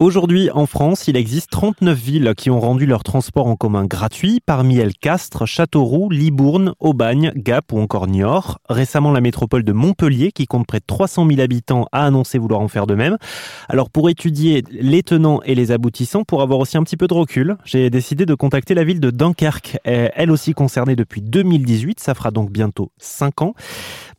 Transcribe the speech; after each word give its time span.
Aujourd'hui, 0.00 0.48
en 0.52 0.66
France, 0.66 1.08
il 1.08 1.16
existe 1.16 1.50
39 1.50 1.98
villes 1.98 2.34
qui 2.36 2.50
ont 2.50 2.60
rendu 2.60 2.86
leur 2.86 3.02
transport 3.02 3.48
en 3.48 3.56
commun 3.56 3.84
gratuit. 3.84 4.38
Parmi 4.46 4.78
elles, 4.78 4.94
Castres, 4.94 5.44
Châteauroux, 5.44 6.08
Libourne, 6.08 6.74
Aubagne, 6.78 7.32
Gap 7.34 7.72
ou 7.72 7.80
encore 7.80 8.06
Niort. 8.06 8.60
Récemment, 8.68 9.10
la 9.10 9.20
métropole 9.20 9.64
de 9.64 9.72
Montpellier, 9.72 10.30
qui 10.30 10.46
compte 10.46 10.68
près 10.68 10.78
de 10.78 10.84
300 10.86 11.26
000 11.26 11.40
habitants, 11.40 11.88
a 11.90 12.06
annoncé 12.06 12.38
vouloir 12.38 12.60
en 12.60 12.68
faire 12.68 12.86
de 12.86 12.94
même. 12.94 13.16
Alors, 13.68 13.90
pour 13.90 14.08
étudier 14.08 14.62
les 14.70 15.02
tenants 15.02 15.40
et 15.44 15.56
les 15.56 15.72
aboutissants, 15.72 16.22
pour 16.22 16.42
avoir 16.42 16.60
aussi 16.60 16.76
un 16.76 16.84
petit 16.84 16.96
peu 16.96 17.08
de 17.08 17.14
recul, 17.14 17.56
j'ai 17.64 17.90
décidé 17.90 18.24
de 18.24 18.36
contacter 18.36 18.74
la 18.74 18.84
ville 18.84 19.00
de 19.00 19.10
Dunkerque, 19.10 19.78
elle 19.82 20.30
aussi 20.30 20.54
concernée 20.54 20.94
depuis 20.94 21.22
2018. 21.22 21.98
Ça 21.98 22.14
fera 22.14 22.30
donc 22.30 22.52
bientôt 22.52 22.92
5 22.98 23.42
ans. 23.42 23.54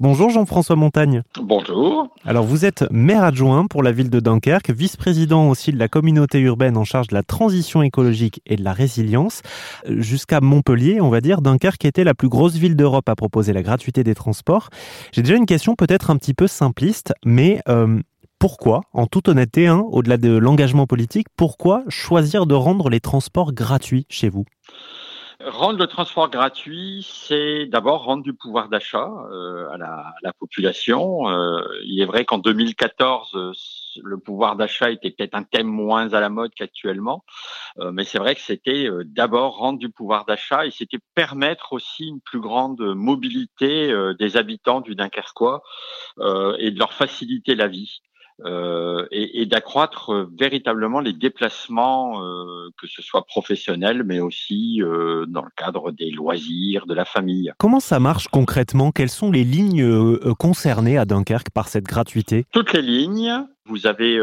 Bonjour 0.02 0.30
Jean-François 0.30 0.75
Montagne. 0.75 1.23
Bonjour. 1.41 2.09
Alors, 2.25 2.43
vous 2.43 2.66
êtes 2.66 2.84
maire 2.91 3.23
adjoint 3.23 3.66
pour 3.66 3.82
la 3.82 3.93
ville 3.93 4.09
de 4.09 4.20
Dunkerque, 4.20 4.71
vice-président 4.71 5.48
aussi 5.48 5.68
de 5.71 5.79
la 5.79 5.88
communauté 5.88 6.39
urbaine 6.39 6.77
en 6.77 6.83
charge 6.83 7.07
de 7.07 7.15
la 7.15 7.23
transition 7.23 7.82
écologique 7.82 8.41
et 8.46 8.55
de 8.55 8.64
la 8.64 8.73
résilience. 8.73 9.41
Jusqu'à 9.87 10.42
Montpellier, 10.42 11.01
on 11.01 11.09
va 11.09 11.21
dire, 11.21 11.42
Dunkerque 11.42 11.86
était 11.86 12.04
la 12.04 12.14
plus 12.14 12.29
grosse 12.29 12.55
ville 12.55 12.75
d'Europe 12.75 13.09
à 13.09 13.15
proposer 13.15 13.54
la 13.54 13.61
gratuité 13.61 14.04
des 14.04 14.15
transports. 14.15 14.69
J'ai 15.11 15.21
déjà 15.21 15.36
une 15.36 15.45
question 15.45 15.75
peut-être 15.75 16.09
un 16.09 16.18
petit 16.18 16.33
peu 16.33 16.47
simpliste, 16.47 17.14
mais 17.25 17.61
euh, 17.68 18.00
pourquoi, 18.39 18.82
en 18.93 19.05
toute 19.05 19.28
honnêteté, 19.28 19.68
hein, 19.68 19.83
au-delà 19.92 20.18
de 20.18 20.36
l'engagement 20.36 20.87
politique, 20.87 21.28
pourquoi 21.36 21.83
choisir 21.89 22.45
de 22.45 22.56
rendre 22.56 22.89
les 22.89 23.01
transports 23.01 23.54
gratuits 23.54 24.06
chez 24.09 24.29
vous? 24.29 24.45
Rendre 25.45 25.79
le 25.79 25.87
transport 25.87 26.29
gratuit, 26.29 27.07
c'est 27.09 27.65
d'abord 27.65 28.04
rendre 28.04 28.23
du 28.23 28.33
pouvoir 28.33 28.67
d'achat 28.67 29.09
euh, 29.31 29.70
à, 29.70 29.78
la, 29.78 30.33
population. 30.33 31.29
Euh, 31.29 31.61
il 31.86 32.02
est 32.02 32.06
vrai 32.06 32.25
qu'en 32.25 32.39
2014, 32.39 33.31
euh, 33.36 33.52
le 34.02 34.17
pouvoir 34.17 34.56
d'achat 34.56 34.92
était 34.92 35.11
peut-être 35.11 35.36
un 35.36 35.44
thème 35.44 35.67
moins 35.67 36.14
à 36.14 36.20
la 36.20 36.30
mode 36.30 36.52
qu'actuellement, 36.56 37.23
mais 37.92 38.03
c'est 38.03 38.20
vrai 38.20 38.36
que 38.36 38.42
c'était 38.42 38.88
d'abord 39.06 39.58
rendre 39.58 39.80
du 39.80 39.90
pouvoir 39.90 40.26
d'achat 40.26 40.66
et 40.66 40.72
c'était 40.72 41.00
permettre 41.16 41.73
aussi 41.73 42.08
une 42.08 42.22
plus 42.22 42.40
grande 42.40 42.80
mobilité 42.81 43.94
des 44.18 44.38
habitants 44.38 44.81
du 44.81 44.96
Dunkerquois 44.96 45.62
et 46.20 46.72
de 46.72 46.80
leur 46.80 46.94
faciliter 46.94 47.56
la 47.56 47.68
vie. 47.68 48.02
Euh, 48.45 49.06
et, 49.12 49.42
et 49.42 49.45
d'accroître 49.45 50.14
euh, 50.14 50.30
véritablement 50.38 51.02
les 51.02 51.14
déplacements, 51.14 52.23
euh, 52.23 52.70
que 52.78 52.88
ce 52.88 53.02
soit 53.02 53.26
professionnels, 53.26 54.04
mais 54.04 54.20
aussi 54.20 54.81
euh, 54.81 55.26
dans 55.28 55.42
le 55.42 55.50
cadre 55.58 55.92
des 55.92 56.09
loisirs, 56.09 56.86
de 56.86 56.94
la 56.94 57.06
famille. 57.06 57.52
Comment 57.58 57.80
ça 57.81 58.00
marche 58.00 58.30
concrètement? 58.30 58.92
Quelles 58.92 59.09
sont 59.09 59.31
les 59.31 59.44
lignes 59.44 59.84
euh, 59.84 60.34
concernées 60.40 60.98
à 60.98 61.06
Dunkerque 61.06 61.50
par 61.50 61.68
cette 61.68 61.86
gratuité? 61.86 62.46
Toutes 62.52 62.73
les 62.73 62.81
lignes. 62.81 63.46
Vous 63.66 63.86
avez 63.86 64.18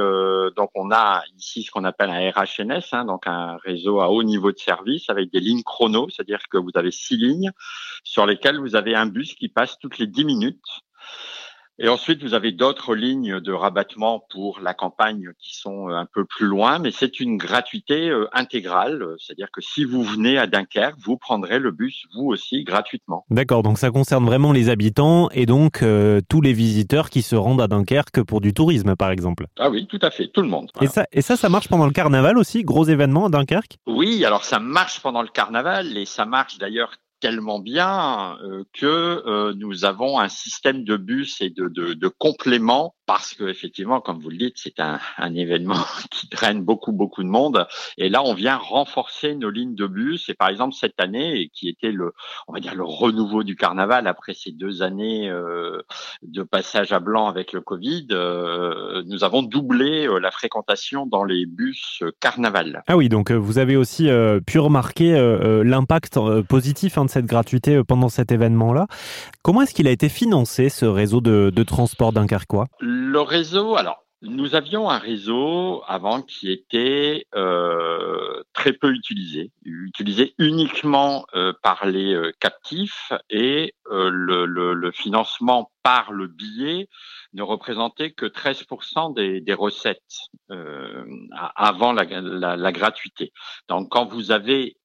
donc 0.57 0.71
on 0.75 0.91
a 0.91 1.23
ici 1.39 1.63
ce 1.63 1.71
qu'on 1.71 1.85
appelle 1.85 2.11
un 2.11 2.31
RHNS, 2.33 2.83
hein, 2.91 3.05
donc 3.05 3.29
un 3.29 3.59
réseau 3.59 4.01
à 4.01 4.11
haut 4.11 4.25
niveau 4.25 4.51
de 4.51 4.59
service 4.59 5.09
avec 5.09 5.31
des 5.31 5.39
lignes 5.39 5.63
chrono, 5.63 6.09
c'est-à-dire 6.11 6.41
que 6.51 6.59
vous 6.59 6.73
avez 6.75 6.91
six 6.91 7.17
lignes 7.17 7.53
sur 8.03 8.27
lesquelles 8.27 8.59
vous 8.59 8.75
avez 8.75 8.97
un 8.97 9.07
bus 9.07 9.35
qui 9.35 9.49
passe 9.49 9.79
toutes 9.79 9.99
les 9.99 10.09
dix 10.09 10.25
minutes. 10.25 10.59
Et 11.79 11.89
ensuite, 11.91 12.23
vous 12.23 12.33
avez 12.33 12.53
d'autres 12.53 12.95
lignes 12.95 13.39
de 13.39 13.53
rabattement 13.53 14.25
pour 14.31 14.61
la 14.61 14.73
campagne 14.73 15.33
qui 15.39 15.55
sont 15.55 15.91
euh, 15.91 15.95
un 15.95 16.07
peu 16.07 16.25
plus 16.25 16.47
loin, 16.47 16.79
mais 16.79 16.91
c'est 16.91 17.21
une 17.21 17.37
gratuité 17.37 18.09
euh, 18.09 18.27
intégrale. 18.33 19.05
C'est-à-dire 19.19 19.49
que 19.53 19.61
si 19.61 19.85
vous 19.85 20.03
venez 20.03 20.39
à 20.39 20.47
Dunkerque, 20.47 20.97
vous 20.99 21.19
prendrez 21.19 21.59
le 21.59 21.73
bus, 21.73 22.07
vous 22.15 22.29
aussi, 22.29 22.65
gratuitement. 22.65 23.27
D'accord, 23.29 23.63
donc 23.63 23.79
ça 23.79 23.91
concerne 23.91 24.25
vraiment 24.25 24.53
les 24.53 24.71
habitants 24.71 25.29
et 25.31 25.45
donc 25.45 25.83
euh, 25.83 26.23
tous 26.31 26.41
les 26.41 26.55
visiteurs 26.55 27.11
qui 27.11 27.21
se 27.21 27.37
rendent 27.37 27.61
à 27.61 27.69
Dunkerque 27.69 28.23
pour 28.23 28.41
du 28.41 28.55
tourisme, 28.55 28.97
par 28.97 29.11
exemple. 29.11 29.47
Ah 29.59 29.69
oui, 29.69 29.87
tout 29.87 30.01
à 30.01 30.11
fait, 30.11 30.29
tout 30.29 30.43
le 30.43 30.49
monde. 30.49 30.71
Et, 30.81 30.87
ça, 30.87 31.05
et 31.13 31.21
ça, 31.21 31.37
ça 31.37 31.51
marche 31.51 31.69
pendant 31.69 31.87
le 31.87 31.93
carnaval 31.93 32.39
aussi, 32.39 32.63
gros 32.63 32.85
événement 32.85 33.27
à 33.27 33.29
Dunkerque? 33.29 33.77
Oui, 33.87 34.25
alors 34.25 34.45
ça 34.45 34.61
marche 34.61 35.01
pendant 35.01 35.21
le 35.21 35.29
carnaval 35.29 35.99
et 35.99 36.07
ça 36.07 36.25
marche 36.25 36.57
d'ailleurs 36.57 36.93
tellement 37.27 37.59
bien 37.59 38.39
euh, 38.45 38.63
que 38.73 38.87
euh, 38.87 39.53
nous 39.57 39.85
avons 39.85 40.21
un 40.21 40.29
système 40.29 40.85
de 40.85 40.97
bus 40.97 41.41
et 41.41 41.51
de, 41.51 41.67
de, 41.67 41.93
de 41.93 42.07
compléments 42.07 42.95
parce 43.07 43.35
que 43.35 43.45
effectivement, 43.45 44.01
comme 44.01 44.19
vous 44.19 44.31
le 44.31 44.37
dites, 44.37 44.57
c'est 44.57 44.81
un, 44.81 44.99
événement 45.35 45.75
qui 46.11 46.29
draine 46.29 46.63
beaucoup 46.63 46.93
beaucoup 46.93 47.23
de 47.23 47.29
monde. 47.29 47.67
Et 47.99 48.09
là, 48.09 48.23
on 48.25 48.35
vient 48.35 48.57
renforcer 48.57 49.35
nos 49.35 49.51
lignes 49.51 49.75
de 49.75 49.87
bus. 49.87 50.29
Et 50.29 50.35
par 50.35 50.49
exemple 50.49 50.75
cette 50.75 51.01
année, 51.01 51.51
qui 51.55 51.69
était 51.69 51.93
le, 51.93 52.13
on 52.49 52.53
va 52.53 52.61
dire 52.61 52.75
le 52.75 52.85
renouveau 52.85 53.45
du 53.45 53.55
carnaval 53.57 54.07
après 54.07 54.35
ces 54.35 54.51
deux 54.51 54.83
années 54.83 55.31
euh, 55.31 55.83
de 56.23 56.43
passage 56.43 56.93
à 56.93 57.01
blanc 57.01 57.29
avec 57.29 57.53
le 57.53 57.61
Covid, 57.61 58.09
euh, 58.11 59.03
nous 59.07 59.25
avons 59.25 59.43
doublé 59.43 60.07
euh, 60.07 60.19
la 60.19 60.31
fréquentation 60.31 61.07
dans 61.07 61.25
les 61.25 61.47
bus 61.47 62.03
carnaval. 62.21 62.83
Ah 62.89 62.97
oui, 62.97 63.09
donc 63.09 63.31
vous 63.31 63.59
avez 63.59 63.77
aussi 63.77 64.09
pu 64.47 64.59
remarquer 64.59 65.15
l'impact 65.65 66.19
positif 66.49 66.99
hein, 66.99 67.05
de 67.05 67.11
cette 67.11 67.27
gratuité 67.27 67.83
pendant 67.85 68.09
cet 68.09 68.33
événement-là. 68.33 68.87
Comment 69.43 69.63
est-ce 69.63 69.75
qu'il 69.75 69.87
a 69.87 69.91
été 69.91 70.09
financé 70.09 70.69
ce 70.69 70.87
réseau 70.87 71.21
de, 71.21 71.53
de 71.55 71.63
transport 71.63 72.13
dunkerquois 72.13 72.69
le 73.07 73.21
réseau, 73.21 73.77
alors, 73.77 74.07
nous 74.23 74.55
avions 74.55 74.89
un 74.89 74.99
réseau 74.99 75.83
avant 75.87 76.23
qui 76.23 76.51
était 76.51 77.27
euh, 77.35 78.43
très 78.55 78.73
peu 78.73 78.91
utilisé, 78.91 79.53
utilisé 79.63 80.35
uniquement 80.39 81.27
euh, 81.35 81.53
par 81.63 81.87
les 81.87 82.15
euh, 82.15 82.33
captifs 82.41 83.13
et 83.31 83.75
le, 83.91 84.91
financement 84.93 85.71
par 85.83 86.13
le 86.13 86.27
billet 86.27 86.89
ne 87.35 87.43
représentait 87.43 88.13
que 88.13 88.27
13% 88.27 89.15
des, 89.15 89.55
recettes 89.55 90.01
avant 91.29 91.93
la, 91.93 92.73
gratuité. 92.73 93.33
Donc 93.69 93.91
quand 93.91 94.07
vous 94.07 94.31
avez 94.31 94.77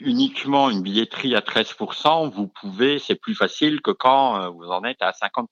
uniquement 0.00 0.70
une 0.70 0.82
billetterie 0.82 1.36
à 1.36 1.40
13%, 1.40 2.30
vous 2.30 2.48
pouvez, 2.48 2.98
c'est 2.98 3.14
plus 3.14 3.34
facile 3.34 3.80
que 3.80 3.92
quand 3.92 4.50
vous 4.50 4.66
en 4.66 4.82
êtes 4.84 5.00
à 5.00 5.12
50%. 5.12 5.46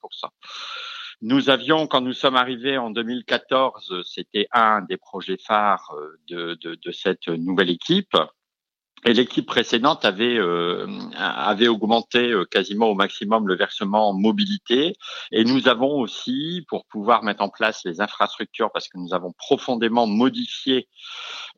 Nous 1.25 1.51
avions, 1.51 1.87
quand 1.87 2.01
nous 2.01 2.15
sommes 2.15 2.35
arrivés 2.35 2.79
en 2.79 2.91
2014, 2.91 4.03
c'était 4.05 4.49
un 4.51 4.83
des 4.83 4.97
projets 4.97 5.37
phares 5.37 5.95
euh, 6.33 6.57
de, 6.57 6.91
cette 6.91 7.29
nouvelle 7.29 7.71
équipe. 7.71 8.17
Et 9.05 9.13
l'équipe 9.13 9.47
précédente 9.47 10.05
avait 10.05 10.37
euh, 10.37 10.89
augmenté 11.69 12.33
euh, 12.33 12.45
quasiment 12.45 12.89
au 12.89 12.95
maximum 12.95 13.47
le 13.47 13.55
versement 13.55 14.09
en 14.09 14.15
mobilité. 14.15 14.95
Et 15.31 15.45
nous 15.45 15.69
avons 15.69 16.01
aussi, 16.01 16.67
pour 16.67 16.87
pouvoir 16.87 17.23
mettre 17.23 17.43
en 17.45 17.51
place 17.51 17.85
les 17.85 18.01
infrastructures, 18.01 18.73
parce 18.73 18.89
que 18.89 18.99
nous 18.99 19.15
avons 19.15 19.33
profondément 19.39 20.09
modifié 20.09 20.89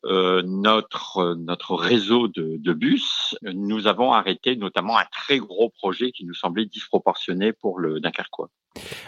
notre 0.03 1.75
réseau 1.75 2.29
de, 2.29 2.59
de, 2.59 2.73
bus, 2.75 3.35
nous 3.41 3.87
avons 3.87 4.13
arrêté 4.13 4.57
notamment 4.57 4.99
un 4.99 5.07
très 5.07 5.39
gros 5.39 5.71
projet 5.71 6.13
qui 6.13 6.27
nous 6.27 6.35
semblait 6.35 6.67
disproportionné 6.67 7.55
pour 7.55 7.79
le 7.79 8.01
Dunkerquois. 8.01 8.51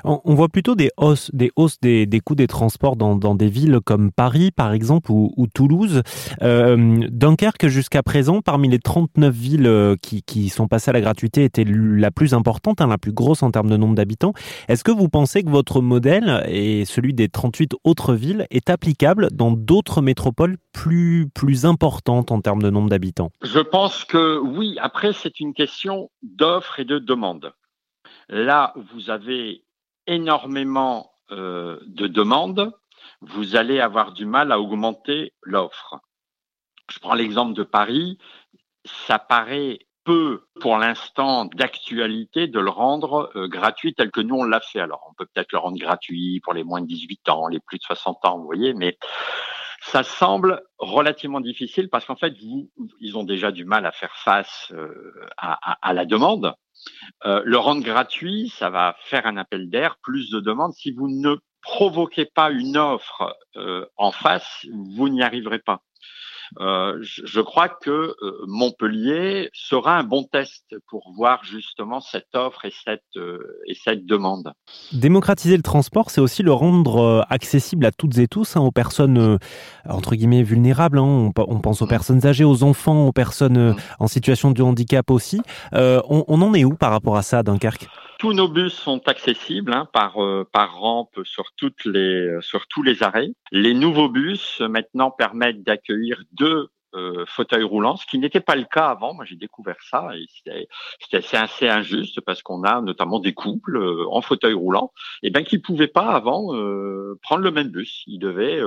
On 0.05 0.35
voit 0.35 0.49
plutôt 0.49 0.75
des 0.75 0.91
hausses, 0.97 1.31
des, 1.33 1.51
hausses 1.57 1.81
des, 1.81 2.21
coûts 2.25 2.35
des 2.35 2.47
transports 2.47 2.97
dans, 2.97 3.35
des 3.35 3.49
villes 3.49 3.81
comme 3.85 4.13
Paris, 4.13 4.51
par 4.51 4.73
exemple, 4.73 5.11
ou, 5.11 5.33
ou 5.37 5.47
Toulouse. 5.47 6.03
Euh, 6.43 7.07
Dunkerque, 7.11 7.67
jusqu'à 7.69 8.03
présent, 8.03 8.41
parmi 8.43 8.69
les 8.69 8.79
39 8.79 9.35
villes 9.35 9.67
euh, 9.67 9.97
qui, 10.01 10.49
sont 10.49 10.69
passées 10.69 10.91
à 10.91 10.93
la 10.93 11.01
gratuité, 11.01 11.45
était 11.45 11.65
la 11.67 12.11
plus 12.11 12.35
importante, 12.35 12.81
hein, 12.81 12.87
la 12.87 12.99
plus 12.99 13.13
grosse 13.13 13.43
en 13.43 13.51
termes 13.51 13.71
de 13.71 13.77
nombre 13.77 13.95
d'habitants. 13.95 14.33
Est-ce 14.69 14.85
que 14.85 14.93
vous 14.93 15.09
pensez 15.09 15.43
que 15.43 15.51
votre 15.51 15.81
modèle 15.81 16.45
et 16.49 16.85
celui 16.85 17.15
des 17.15 17.29
38 17.29 17.73
autres 17.85 18.15
villes 18.15 18.47
est 18.51 18.71
applicable 18.71 19.29
dans 19.33 19.51
d'autres 19.51 20.03
métropoles 20.03 20.57
plus, 20.73 21.29
plus 21.35 21.65
importantes 21.65 22.31
en 22.31 22.41
termes 22.41 22.63
de 22.63 22.71
nombre 22.71 22.89
d'habitants? 22.89 23.31
Je 23.43 23.61
pense 23.61 24.05
que 24.05 24.39
oui. 24.39 24.77
Après, 24.81 25.13
c'est 25.13 25.41
une 25.41 25.55
question 25.55 26.11
d'offre 26.23 26.81
et 26.81 26.85
de 26.85 26.99
demande. 26.99 27.53
Là, 28.29 28.73
vous 28.93 29.11
avez 29.11 29.65
énormément 30.07 31.13
euh, 31.31 31.79
de 31.87 32.07
demandes, 32.07 32.73
vous 33.21 33.57
allez 33.57 33.81
avoir 33.81 34.13
du 34.13 34.27
mal 34.27 34.53
à 34.53 34.61
augmenter 34.61 35.33
l'offre. 35.43 36.01
Je 36.91 36.99
prends 36.99 37.15
l'exemple 37.15 37.55
de 37.55 37.63
Paris, 37.63 38.19
ça 38.85 39.19
paraît 39.19 39.81
peu 40.05 40.47
pour 40.61 40.79
l'instant 40.79 41.47
d'actualité 41.47 42.47
de 42.47 42.61
le 42.61 42.71
rendre 42.71 43.33
euh, 43.35 43.49
gratuit 43.49 43.93
tel 43.93 44.13
que 44.13 44.21
nous 44.21 44.37
on 44.37 44.45
l'a 44.45 44.61
fait. 44.61 44.79
Alors 44.79 45.05
on 45.11 45.15
peut 45.15 45.27
peut-être 45.27 45.53
le 45.53 45.59
rendre 45.59 45.79
gratuit 45.79 46.41
pour 46.41 46.55
les 46.55 46.63
moins 46.63 46.81
de 46.81 46.87
18 46.87 47.29
ans, 47.29 47.49
les 47.49 47.59
plus 47.59 47.79
de 47.79 47.83
60 47.83 48.25
ans, 48.25 48.39
vous 48.39 48.45
voyez, 48.45 48.73
mais 48.73 48.97
ça 49.87 50.03
semble 50.03 50.63
relativement 50.79 51.41
difficile 51.41 51.89
parce 51.89 52.05
qu'en 52.05 52.17
fait, 52.17 52.35
vous, 52.41 52.71
ils 53.01 53.17
ont 53.17 53.25
déjà 53.25 53.53
du 53.53 53.65
mal 53.65 53.87
à 53.87 53.93
faire 53.93 54.15
face 54.17 54.73
euh, 54.73 55.29
à, 55.37 55.93
la 55.93 56.05
demande. 56.05 56.55
Euh, 57.25 57.43
le 57.45 57.59
rendre 57.59 57.83
gratuit, 57.83 58.53
ça 58.57 58.71
va 58.71 58.97
faire 59.05 59.27
un 59.27 59.37
appel 59.37 59.69
d'air, 59.71 59.97
plus 60.03 60.31
de 60.31 60.41
demandes. 60.41 60.73
Si 60.75 60.93
vous 60.93 61.09
ne 61.09 61.37
provoquez 61.63 62.27
pas 62.27 62.51
une 62.51 62.77
offre 62.77 63.37
euh, 63.57 63.87
en 63.97 64.13
face, 64.13 64.67
vous 64.73 65.09
n'y 65.09 65.23
arriverez 65.23 65.59
pas. 65.59 65.83
Je, 66.59 67.41
crois 67.41 67.69
que 67.69 68.15
Montpellier 68.47 69.51
sera 69.53 69.99
un 69.99 70.05
bon 70.05 70.25
test 70.25 70.65
pour 70.89 71.13
voir 71.17 71.45
justement 71.45 72.01
cette 72.01 72.35
offre 72.35 72.65
et 72.65 72.73
cette, 72.85 73.03
et 73.67 73.75
cette 73.75 74.07
demande. 74.07 74.53
Démocratiser 74.93 75.57
le 75.57 75.63
transport, 75.63 76.11
c'est 76.11 76.21
aussi 76.21 76.43
le 76.43 76.53
rendre 76.53 77.27
accessible 77.31 77.87
à 77.87 77.93
toutes 77.93 78.19
et 78.19 78.29
tous, 78.29 78.57
hein, 78.57 78.61
aux 78.61 78.73
personnes 78.73 79.39
entre 79.89 80.15
guillemets 80.15 80.43
vulnérables. 80.43 80.99
Hein. 80.99 81.33
On, 81.37 81.61
pense 81.61 81.83
aux 81.83 81.87
mmh. 81.87 81.89
personnes 81.89 82.27
âgées, 82.27 82.45
aux 82.45 82.63
enfants, 82.63 83.07
aux 83.07 83.13
personnes 83.13 83.71
mmh. 83.71 83.77
en 83.99 84.07
situation 84.07 84.51
de 84.51 84.63
handicap 84.63 85.11
aussi. 85.11 85.41
On, 85.73 86.25
on 86.29 86.43
en 86.43 86.55
est 86.55 86.65
où 86.65 86.75
par 86.75 86.91
rapport 86.91 87.17
à 87.17 87.23
ça 87.23 87.39
à 87.39 87.43
Dunkerque? 87.43 87.89
Tous 88.19 88.33
nos 88.33 88.49
bus 88.49 88.73
sont 88.73 89.07
accessibles 89.09 89.75
hein, 89.75 89.87
par, 89.93 90.23
euh, 90.25 90.49
par 90.51 90.79
rampe 90.79 91.21
sur, 91.25 91.53
toutes 91.55 91.85
les, 91.85 92.39
sur 92.41 92.67
tous 92.67 92.83
les 92.83 93.03
arrêts. 93.03 93.29
Les 93.53 93.75
nouveaux 93.75 94.09
bus 94.09 94.63
maintenant 94.63 95.11
permettent 95.11 95.63
d'accueillir 95.63 96.23
deux 96.39 96.69
euh, 96.95 97.25
fauteuils 97.27 97.65
roulants, 97.65 97.97
ce 97.97 98.07
qui 98.07 98.19
n'était 98.19 98.41
pas 98.41 98.57
le 98.57 98.65
cas 98.65 98.89
avant. 98.89 99.13
Moi, 99.13 99.25
j'ai 99.25 99.37
découvert 99.37 99.77
ça 99.91 100.11
et 100.15 100.27
c'était 101.01 101.37
assez 101.37 101.69
injuste 101.69 102.21
parce 102.23 102.43
qu'on 102.43 102.63
a 102.65 102.81
notamment 102.81 103.19
des 103.19 103.35
couples 103.35 103.77
euh, 103.77 104.07
en 104.11 104.23
fauteuil 104.23 104.55
roulant, 104.55 104.93
et 105.23 105.31
ben 105.31 105.45
qui 105.45 105.59
pouvaient 105.59 105.89
pas 105.89 106.09
avant 106.13 106.47
prendre 107.23 107.43
le 107.43 107.51
même 107.51 107.69
bus. 107.69 108.03
Ils 108.07 108.19
devaient 108.19 108.61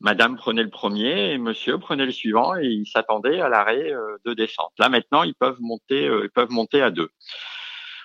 Madame 0.00 0.36
prenait 0.36 0.62
le 0.62 0.70
premier 0.70 1.32
et 1.32 1.38
Monsieur 1.38 1.78
prenait 1.78 2.06
le 2.06 2.12
suivant 2.12 2.56
et 2.56 2.66
ils 2.66 2.86
s'attendaient 2.86 3.40
à 3.40 3.48
l'arrêt 3.48 3.92
de 4.24 4.32
descente. 4.32 4.72
Là 4.78 4.88
maintenant, 4.88 5.24
ils 5.24 5.34
peuvent 5.34 5.60
monter, 5.60 6.04
ils 6.04 6.30
peuvent 6.30 6.50
monter 6.50 6.80
à 6.80 6.90
deux. 6.90 7.10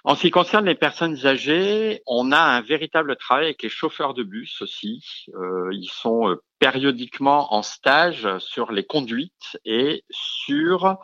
En 0.05 0.15
ce 0.15 0.21
qui 0.21 0.31
concerne 0.31 0.65
les 0.65 0.75
personnes 0.75 1.25
âgées, 1.25 2.01
on 2.05 2.33
a 2.33 2.39
un 2.39 2.59
véritable 2.59 3.15
travail 3.15 3.45
avec 3.45 3.63
les 3.63 3.69
chauffeurs 3.69 4.13
de 4.13 4.23
bus 4.23 4.61
aussi. 4.61 5.01
Euh, 5.33 5.69
ils 5.71 5.89
sont 5.89 6.29
euh, 6.29 6.43
périodiquement 6.63 7.53
en 7.53 7.61
stage 7.61 8.37
sur 8.37 8.71
les 8.71 8.85
conduites 8.85 9.57
et 9.65 10.05
sur 10.09 10.95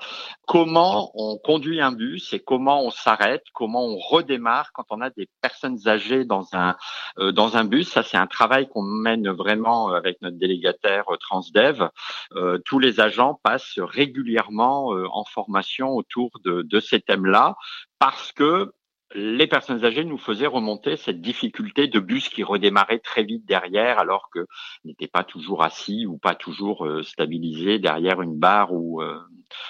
comment 0.47 1.11
on 1.15 1.37
conduit 1.37 1.81
un 1.81 1.91
bus 1.91 2.31
et 2.31 2.39
comment 2.39 2.81
on 2.85 2.91
s'arrête, 2.91 3.43
comment 3.53 3.85
on 3.85 3.97
redémarre 3.97 4.71
quand 4.71 4.85
on 4.89 5.01
a 5.01 5.09
des 5.09 5.27
personnes 5.41 5.85
âgées 5.85 6.23
dans 6.23 6.47
un 6.53 6.77
euh, 7.17 7.33
dans 7.33 7.57
un 7.57 7.65
bus. 7.65 7.89
Ça, 7.89 8.03
c'est 8.03 8.15
un 8.15 8.25
travail 8.25 8.69
qu'on 8.69 8.83
mène 8.83 9.29
vraiment 9.31 9.89
avec 9.89 10.21
notre 10.21 10.37
délégataire 10.37 11.03
Transdev. 11.19 11.89
tous 12.63 12.79
les 12.79 13.01
agents 13.01 13.37
passent 13.43 13.79
régulièrement 13.79 14.93
en 15.11 15.25
formation 15.25 15.89
autour 15.89 16.29
de, 16.45 16.61
de 16.61 16.79
ces 16.79 17.01
thèmes-là 17.01 17.57
parce 17.99 18.31
que 18.31 18.71
les 19.15 19.47
personnes 19.47 19.83
âgées 19.85 20.05
nous 20.05 20.17
faisaient 20.17 20.47
remonter 20.47 20.95
cette 20.95 21.21
difficulté 21.21 21.87
de 21.87 21.99
bus 21.99 22.29
qui 22.29 22.43
redémarrait 22.43 22.99
très 22.99 23.23
vite 23.23 23.45
derrière 23.45 23.99
alors 23.99 24.29
que 24.31 24.45
n'était 24.85 25.07
pas 25.07 25.23
toujours 25.23 25.63
assis 25.63 26.05
ou 26.05 26.17
pas 26.17 26.35
toujours 26.35 26.85
euh, 26.85 27.03
stabilisé 27.03 27.79
derrière 27.79 28.21
une 28.21 28.37
barre 28.37 28.73
ou, 28.73 29.01
euh, 29.01 29.19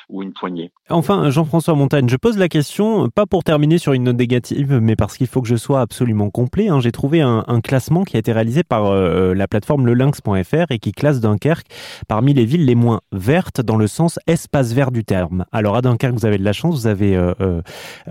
ou 0.10 0.24
une 0.24 0.34
poignée. 0.34 0.72
Enfin, 0.90 1.30
Jean-François 1.30 1.76
Montagne, 1.76 2.10
je 2.10 2.18
pose 2.18 2.38
la 2.38 2.50
question, 2.50 3.10
pas 3.10 3.26
pour 3.26 3.44
terminer 3.44 3.78
sur 3.78 3.94
une 3.94 4.04
note 4.04 4.18
négative, 4.18 4.80
mais 4.82 4.96
parce 4.96 5.18
qu'il 5.18 5.28
faut 5.28 5.42
que 5.42 5.48
je 5.48 5.56
sois 5.56 5.82
absolument 5.82 6.30
complet. 6.30 6.70
Hein. 6.70 6.80
J'ai 6.80 6.92
trouvé 6.92 7.22
un, 7.22 7.44
classement 7.64 8.06
qui 8.06 8.16
a 8.16 8.20
été 8.20 8.32
réalisé 8.32 8.64
par 8.64 8.86
euh, 8.86 9.34
la 9.34 9.48
plateforme 9.48 9.86
lelinx.fr 9.86 10.72
et 10.72 10.80
qui 10.80 10.94
classe 10.94 11.20
Dunkerque 11.20 11.68
parmi 12.08 12.34
les 12.34 12.46
villes 12.46 12.66
les 12.66 12.76
moins 12.76 13.02
vertes 13.12 13.60
dans 13.60 13.76
le 13.76 13.88
sens 13.88 14.18
espace 14.28 14.72
vert 14.72 14.92
du 14.92 15.04
terme. 15.04 15.46
Alors 15.52 15.76
à 15.76 15.82
Dunkerque, 15.82 16.14
vous 16.14 16.26
avez 16.26 16.38
de 16.38 16.44
la 16.44 16.54
chance, 16.54 16.76
vous 16.76 16.88
avez 16.88 17.20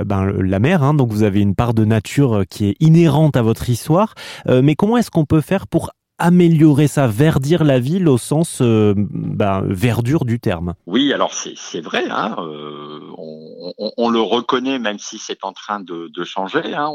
ben, 0.04 0.26
la 0.26 0.58
mer, 0.58 0.82
hein, 0.82 0.94
donc 0.94 1.10
vous 1.10 1.22
avez 1.22 1.40
une 1.40 1.54
part 1.54 1.74
de 1.74 1.84
nature 1.84 2.38
euh, 2.38 2.44
qui 2.44 2.68
est 2.68 2.76
inhérente 2.80 3.36
à 3.36 3.42
votre 3.42 3.68
histoire. 3.68 4.14
Euh, 4.48 4.62
mais 4.62 4.74
comment 4.74 4.96
est-ce 4.96 5.10
qu'on 5.10 5.24
peut 5.24 5.40
faire 5.40 5.66
pour 5.66 5.90
améliorer 6.18 6.88
ça, 6.88 7.06
verdir 7.06 7.64
la 7.64 7.78
ville 7.78 8.08
au 8.08 8.18
sens 8.18 8.60
euh, 8.60 8.94
ben, 8.96 9.62
verdure 9.66 10.24
du 10.24 10.40
terme. 10.40 10.74
Oui, 10.86 11.12
alors 11.12 11.32
c'est 11.32 11.80
vrai, 11.80 12.04
hein, 12.10 12.36
on, 13.96 14.08
le 14.08 14.20
reconnaît 14.20 14.78
même 14.78 14.98
si 14.98 15.18
c'est 15.18 15.44
en 15.44 15.52
train 15.52 15.80
de, 15.80 16.24
changer. 16.24 16.74
Hein. 16.74 16.90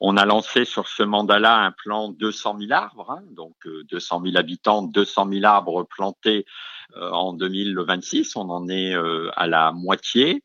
on, 0.00 0.16
a 0.16 0.24
lancé 0.24 0.64
sur 0.64 0.88
ce 0.88 1.02
mandat-là 1.02 1.56
un 1.56 1.72
plan 1.72 2.08
200 2.08 2.56
000 2.60 2.72
arbres, 2.72 3.10
hein. 3.10 3.22
donc 3.36 3.54
200 3.90 4.22
000 4.24 4.36
habitants, 4.36 4.82
200 4.82 5.28
000 5.30 5.44
arbres 5.44 5.84
plantés 5.84 6.46
en 6.96 7.32
2026, 7.32 8.36
on 8.36 8.50
en 8.50 8.68
est 8.68 8.94
à 9.36 9.46
la 9.46 9.72
moitié. 9.72 10.42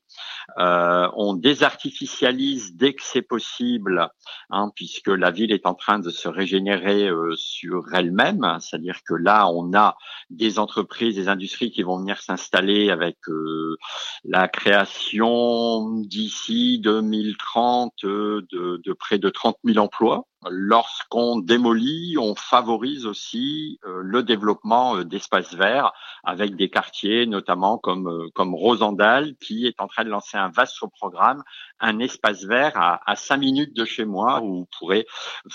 Euh, 0.60 1.10
on 1.16 1.34
désartificialise 1.34 2.76
dès 2.76 2.94
que 2.94 3.04
c'est 3.04 3.22
possible, 3.22 4.10
hein, 4.50 4.72
puisque 4.76 5.08
la 5.08 5.32
ville 5.32 5.52
est 5.52 5.66
en 5.66 5.74
train 5.74 6.00
de 6.00 6.10
se 6.10 6.28
régénérer 6.28 7.08
euh, 7.08 7.36
sur 7.36 7.94
elle-même. 7.94 8.58
C'est-à-dire 8.60 9.00
que 9.06 9.14
là, 9.14 9.48
on 9.48 9.74
a 9.74 9.96
des 10.30 10.60
entreprises, 10.60 11.16
des 11.16 11.30
industries 11.30 11.72
qui 11.72 11.84
vont 11.84 12.00
venir 12.00 12.22
s'installer 12.22 12.90
avec 12.90 13.18
euh, 13.30 13.78
la 14.24 14.48
création 14.48 16.00
d'ici 16.02 16.80
2030 16.80 17.94
de, 18.04 18.48
de 18.52 18.94
près 18.94 19.18
de 19.18 19.30
30 19.30 19.58
000 19.64 19.78
emplois. 19.78 20.28
Lorsqu'on 20.50 21.40
démolit, 21.40 22.16
on 22.20 22.36
favorise 22.36 23.06
aussi 23.06 23.80
euh, 23.86 24.02
le 24.04 24.24
développement 24.24 24.98
euh, 24.98 25.04
d'espaces 25.04 25.54
verts 25.54 25.92
avec 26.24 26.56
des 26.56 26.70
quartiers, 26.70 27.26
notamment 27.26 27.78
comme 27.78 28.08
euh, 28.08 28.30
comme 28.34 28.54
Rosendal, 28.54 29.36
qui 29.38 29.68
est 29.68 29.80
en 29.80 29.88
train 29.88 30.04
de 30.04 30.10
lancer 30.10 30.38
un 30.38 30.50
vaste 30.50 30.80
programme, 30.98 31.44
un 31.80 32.00
espace 32.00 32.44
vert 32.44 32.74
à, 32.76 33.02
à 33.10 33.16
5 33.16 33.38
minutes 33.38 33.76
de 33.76 33.86
chez 33.86 34.06
moi 34.06 34.42
où 34.42 34.60
vous 34.60 34.68
pourrez 34.78 35.06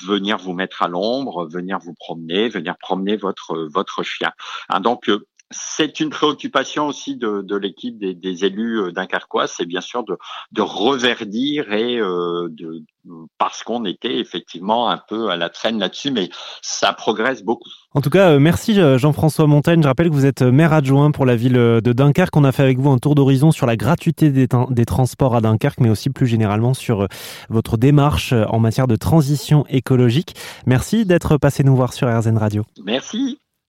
venir 0.07 0.39
vous 0.39 0.53
mettre 0.53 0.83
à 0.83 0.89
l'ombre, 0.89 1.47
venir 1.47 1.79
vous 1.79 1.95
promener, 1.95 2.49
venir 2.49 2.77
promener 2.79 3.17
votre 3.17 3.69
votre 3.73 4.03
chien. 4.03 4.33
Donc 4.81 5.11
c'est 5.51 6.01
une 6.01 6.11
préoccupation 6.11 6.87
aussi 6.87 7.17
de, 7.17 7.43
de 7.43 7.57
l'équipe 7.57 7.99
des, 7.99 8.15
des, 8.15 8.45
élus 8.45 8.93
dunkerquois, 8.93 9.47
c'est 9.47 9.67
bien 9.67 9.81
sûr 9.81 10.05
de, 10.05 10.19
de 10.53 10.63
reverdir 10.63 11.73
et 11.73 11.97
de, 11.99 12.85
parce 13.39 13.63
qu'on 13.63 13.85
était 13.85 14.19
effectivement 14.19 14.91
un 14.91 14.99
peu 15.09 15.31
à 15.31 15.37
la 15.37 15.49
traîne 15.49 15.79
là-dessus, 15.79 16.11
mais 16.11 16.29
ça 16.63 16.93
progresse 16.93 17.43
beaucoup. 17.43 17.71
En 17.95 18.01
tout 18.01 18.11
cas, 18.11 18.31
euh, 18.31 18.39
merci 18.39 18.79
euh, 18.81 18.99
Jean-François 18.99 19.47
Montaigne. 19.47 19.83
Je 19.83 19.89
rappelle 19.89 20.09
que 20.09 20.15
vous 20.15 20.27
êtes 20.27 20.43
euh, 20.43 20.53
maire 20.53 20.73
adjoint 20.73 21.11
pour 21.11 21.25
la 21.25 21.37
ville 21.37 21.55
de 21.55 21.93
Dunkerque. 21.93 22.37
On 22.37 22.45
a 22.45 22.53
fait 22.53 22.63
avec 22.63 22.79
vous 22.79 22.91
un 22.91 22.99
tour 22.99 23.15
d'horizon 23.15 23.51
sur 23.51 23.67
la 23.67 23.77
gratuité 23.77 24.31
des, 24.31 24.47
des, 24.71 24.85
transports 24.85 25.35
à 25.35 25.41
Dunkerque, 25.41 25.81
mais 25.81 25.91
aussi 25.91 26.11
plus 26.11 26.27
généralement 26.27 26.75
sur 26.75 27.09
votre 27.49 27.77
démarche 27.77 28.33
en 28.33 28.59
matière 28.59 28.87
de 28.87 28.97
transition 28.97 29.65
écologique. 29.69 30.35
Merci 30.67 31.05
d'être 31.05 31.37
passé 31.39 31.65
nous 31.65 31.77
voir 31.77 31.93
sur 31.93 32.09
RZN 32.09 32.37
Radio. 32.37 32.65
Merci. 32.85 33.39